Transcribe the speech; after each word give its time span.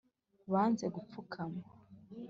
Banze 0.51 0.85
gupfukama 0.95 1.61